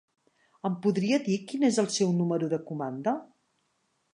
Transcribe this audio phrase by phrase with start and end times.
[0.69, 3.15] Em podria dir quin és el seu número de comanda?